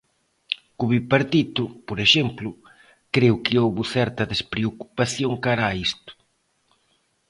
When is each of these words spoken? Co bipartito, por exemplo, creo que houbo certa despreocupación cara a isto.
Co 0.77 0.85
bipartito, 0.91 1.63
por 1.87 1.97
exemplo, 2.05 2.49
creo 3.15 3.35
que 3.43 3.57
houbo 3.61 3.81
certa 3.95 4.29
despreocupación 4.31 5.31
cara 5.45 5.63
a 5.67 5.75
isto. 5.87 6.11